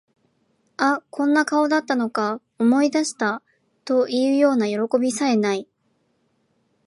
[0.77, 3.43] あ、こんな顔だったのか、思い出した、
[3.85, 5.69] というようなよろこびさえ無い